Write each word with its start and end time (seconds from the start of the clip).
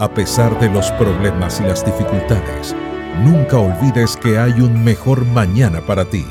A 0.00 0.08
pesar 0.08 0.58
de 0.58 0.70
los 0.70 0.90
problemas 0.92 1.60
y 1.60 1.64
las 1.64 1.84
dificultades, 1.84 2.74
nunca 3.18 3.58
olvides 3.58 4.16
que 4.16 4.38
hay 4.38 4.52
un 4.52 4.82
mejor 4.82 5.26
mañana 5.26 5.82
para 5.82 6.06
ti. 6.06 6.24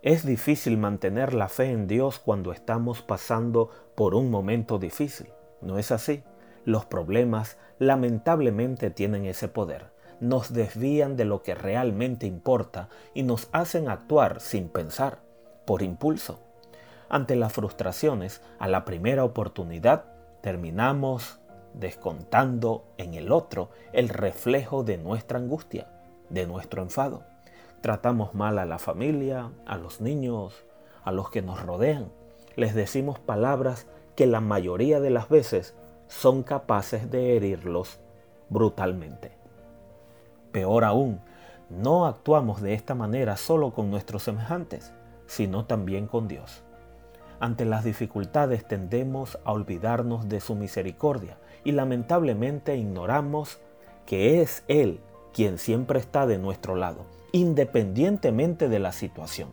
Es 0.00 0.24
difícil 0.24 0.78
mantener 0.78 1.34
la 1.34 1.48
fe 1.48 1.72
en 1.72 1.88
Dios 1.88 2.20
cuando 2.20 2.52
estamos 2.52 3.02
pasando 3.02 3.68
por 3.96 4.14
un 4.14 4.30
momento 4.30 4.78
difícil, 4.78 5.26
¿no 5.60 5.76
es 5.76 5.90
así? 5.90 6.22
Los 6.64 6.86
problemas 6.86 7.58
lamentablemente 7.80 8.90
tienen 8.90 9.26
ese 9.26 9.48
poder. 9.48 9.86
Nos 10.20 10.52
desvían 10.52 11.16
de 11.16 11.24
lo 11.24 11.42
que 11.42 11.56
realmente 11.56 12.28
importa 12.28 12.90
y 13.12 13.24
nos 13.24 13.48
hacen 13.50 13.88
actuar 13.88 14.40
sin 14.40 14.68
pensar, 14.68 15.18
por 15.66 15.82
impulso. 15.82 16.38
Ante 17.08 17.34
las 17.34 17.52
frustraciones, 17.52 18.40
a 18.60 18.68
la 18.68 18.84
primera 18.84 19.24
oportunidad, 19.24 20.04
terminamos 20.42 21.37
descontando 21.78 22.84
en 22.98 23.14
el 23.14 23.32
otro 23.32 23.70
el 23.92 24.08
reflejo 24.08 24.84
de 24.84 24.98
nuestra 24.98 25.38
angustia, 25.38 25.88
de 26.28 26.46
nuestro 26.46 26.82
enfado. 26.82 27.22
Tratamos 27.80 28.34
mal 28.34 28.58
a 28.58 28.66
la 28.66 28.78
familia, 28.78 29.50
a 29.64 29.76
los 29.76 30.00
niños, 30.00 30.64
a 31.04 31.12
los 31.12 31.30
que 31.30 31.42
nos 31.42 31.62
rodean. 31.62 32.10
Les 32.56 32.74
decimos 32.74 33.18
palabras 33.20 33.86
que 34.16 34.26
la 34.26 34.40
mayoría 34.40 35.00
de 35.00 35.10
las 35.10 35.28
veces 35.28 35.74
son 36.08 36.42
capaces 36.42 37.10
de 37.10 37.36
herirlos 37.36 38.00
brutalmente. 38.48 39.32
Peor 40.50 40.84
aún, 40.84 41.20
no 41.70 42.06
actuamos 42.06 42.62
de 42.62 42.74
esta 42.74 42.94
manera 42.94 43.36
solo 43.36 43.72
con 43.72 43.90
nuestros 43.90 44.24
semejantes, 44.24 44.92
sino 45.26 45.66
también 45.66 46.06
con 46.06 46.26
Dios. 46.26 46.64
Ante 47.40 47.64
las 47.64 47.84
dificultades 47.84 48.66
tendemos 48.66 49.38
a 49.44 49.52
olvidarnos 49.52 50.28
de 50.28 50.40
su 50.40 50.54
misericordia 50.54 51.38
y 51.64 51.72
lamentablemente 51.72 52.76
ignoramos 52.76 53.58
que 54.06 54.40
es 54.40 54.64
Él 54.68 55.00
quien 55.32 55.58
siempre 55.58 56.00
está 56.00 56.26
de 56.26 56.38
nuestro 56.38 56.74
lado, 56.74 57.04
independientemente 57.32 58.68
de 58.68 58.78
la 58.80 58.92
situación. 58.92 59.50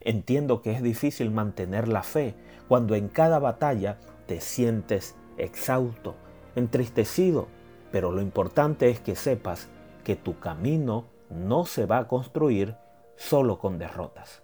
Entiendo 0.00 0.60
que 0.62 0.72
es 0.72 0.82
difícil 0.82 1.30
mantener 1.30 1.88
la 1.88 2.02
fe 2.02 2.34
cuando 2.68 2.94
en 2.94 3.08
cada 3.08 3.38
batalla 3.38 3.98
te 4.26 4.40
sientes 4.40 5.16
exhausto, 5.38 6.14
entristecido, 6.56 7.48
pero 7.90 8.12
lo 8.12 8.20
importante 8.20 8.90
es 8.90 9.00
que 9.00 9.16
sepas 9.16 9.68
que 10.04 10.14
tu 10.14 10.38
camino 10.38 11.06
no 11.30 11.64
se 11.64 11.86
va 11.86 11.98
a 11.98 12.08
construir 12.08 12.76
solo 13.16 13.58
con 13.58 13.78
derrotas. 13.78 14.42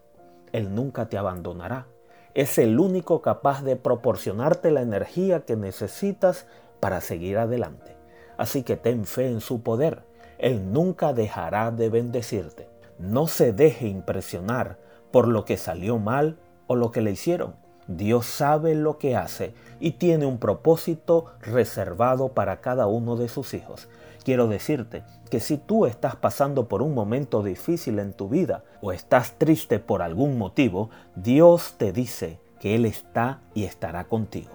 Él 0.52 0.74
nunca 0.74 1.08
te 1.08 1.18
abandonará. 1.18 1.86
Es 2.34 2.58
el 2.58 2.80
único 2.80 3.22
capaz 3.22 3.62
de 3.62 3.76
proporcionarte 3.76 4.72
la 4.72 4.82
energía 4.82 5.44
que 5.44 5.54
necesitas 5.54 6.46
para 6.80 7.00
seguir 7.00 7.38
adelante. 7.38 7.96
Así 8.36 8.64
que 8.64 8.76
ten 8.76 9.04
fe 9.04 9.28
en 9.28 9.40
su 9.40 9.62
poder. 9.62 10.02
Él 10.38 10.72
nunca 10.72 11.12
dejará 11.12 11.70
de 11.70 11.88
bendecirte. 11.88 12.68
No 12.98 13.28
se 13.28 13.52
deje 13.52 13.86
impresionar 13.86 14.78
por 15.12 15.28
lo 15.28 15.44
que 15.44 15.56
salió 15.56 15.98
mal 15.98 16.40
o 16.66 16.74
lo 16.74 16.90
que 16.90 17.02
le 17.02 17.12
hicieron. 17.12 17.54
Dios 17.86 18.26
sabe 18.26 18.74
lo 18.74 18.98
que 18.98 19.16
hace 19.16 19.54
y 19.80 19.92
tiene 19.92 20.26
un 20.26 20.38
propósito 20.38 21.26
reservado 21.40 22.30
para 22.30 22.60
cada 22.60 22.86
uno 22.86 23.16
de 23.16 23.28
sus 23.28 23.54
hijos. 23.54 23.88
Quiero 24.24 24.48
decirte 24.48 25.02
que 25.30 25.38
si 25.40 25.58
tú 25.58 25.84
estás 25.84 26.16
pasando 26.16 26.66
por 26.66 26.80
un 26.80 26.94
momento 26.94 27.42
difícil 27.42 27.98
en 27.98 28.14
tu 28.14 28.28
vida 28.28 28.64
o 28.80 28.92
estás 28.92 29.38
triste 29.38 29.78
por 29.78 30.00
algún 30.00 30.38
motivo, 30.38 30.88
Dios 31.14 31.74
te 31.76 31.92
dice 31.92 32.38
que 32.58 32.74
Él 32.74 32.86
está 32.86 33.42
y 33.52 33.64
estará 33.64 34.04
contigo. 34.04 34.50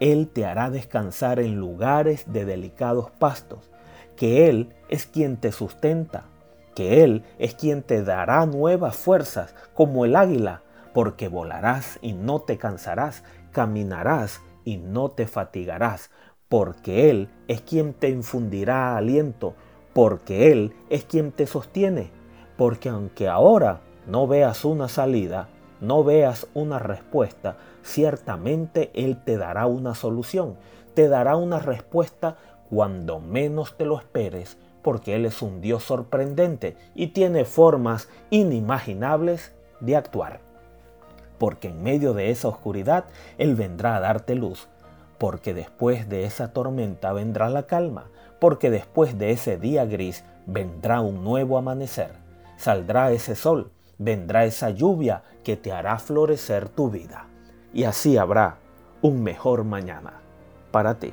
Él 0.00 0.28
te 0.28 0.46
hará 0.46 0.70
descansar 0.70 1.38
en 1.40 1.56
lugares 1.56 2.32
de 2.32 2.46
delicados 2.46 3.10
pastos, 3.10 3.70
que 4.16 4.48
Él 4.48 4.74
es 4.88 5.06
quien 5.06 5.36
te 5.36 5.52
sustenta, 5.52 6.24
que 6.74 7.04
Él 7.04 7.22
es 7.38 7.54
quien 7.54 7.82
te 7.82 8.02
dará 8.02 8.46
nuevas 8.46 8.96
fuerzas 8.96 9.54
como 9.74 10.06
el 10.06 10.16
águila, 10.16 10.62
porque 10.92 11.28
volarás 11.28 11.98
y 12.02 12.12
no 12.12 12.40
te 12.40 12.58
cansarás, 12.58 13.24
caminarás 13.52 14.40
y 14.64 14.76
no 14.76 15.10
te 15.10 15.26
fatigarás, 15.26 16.10
porque 16.48 17.10
Él 17.10 17.28
es 17.48 17.60
quien 17.60 17.94
te 17.94 18.08
infundirá 18.08 18.96
aliento, 18.96 19.54
porque 19.92 20.52
Él 20.52 20.74
es 20.88 21.04
quien 21.04 21.32
te 21.32 21.46
sostiene, 21.46 22.10
porque 22.56 22.88
aunque 22.88 23.28
ahora 23.28 23.80
no 24.06 24.26
veas 24.26 24.64
una 24.64 24.88
salida, 24.88 25.48
no 25.80 26.04
veas 26.04 26.46
una 26.54 26.78
respuesta, 26.78 27.56
ciertamente 27.82 28.90
Él 28.94 29.22
te 29.24 29.36
dará 29.36 29.66
una 29.66 29.94
solución, 29.94 30.56
te 30.94 31.08
dará 31.08 31.36
una 31.36 31.58
respuesta 31.58 32.36
cuando 32.68 33.20
menos 33.20 33.76
te 33.76 33.84
lo 33.84 33.98
esperes, 33.98 34.58
porque 34.82 35.14
Él 35.14 35.26
es 35.26 35.42
un 35.42 35.60
Dios 35.60 35.84
sorprendente 35.84 36.76
y 36.94 37.08
tiene 37.08 37.44
formas 37.44 38.08
inimaginables 38.30 39.52
de 39.80 39.96
actuar. 39.96 40.49
Porque 41.40 41.66
en 41.68 41.82
medio 41.82 42.14
de 42.14 42.30
esa 42.30 42.46
oscuridad 42.46 43.06
Él 43.38 43.56
vendrá 43.56 43.96
a 43.96 44.00
darte 44.00 44.36
luz, 44.36 44.68
porque 45.18 45.54
después 45.54 46.08
de 46.08 46.24
esa 46.24 46.52
tormenta 46.52 47.12
vendrá 47.12 47.48
la 47.48 47.64
calma, 47.64 48.04
porque 48.38 48.70
después 48.70 49.18
de 49.18 49.32
ese 49.32 49.56
día 49.56 49.84
gris 49.86 50.22
vendrá 50.46 51.00
un 51.00 51.24
nuevo 51.24 51.58
amanecer, 51.58 52.12
saldrá 52.56 53.10
ese 53.10 53.34
sol, 53.34 53.72
vendrá 53.98 54.44
esa 54.44 54.70
lluvia 54.70 55.22
que 55.42 55.56
te 55.56 55.72
hará 55.72 55.98
florecer 55.98 56.68
tu 56.68 56.90
vida. 56.90 57.26
Y 57.72 57.84
así 57.84 58.18
habrá 58.18 58.58
un 59.00 59.22
mejor 59.22 59.64
mañana 59.64 60.12
para 60.70 60.98
ti. 60.98 61.12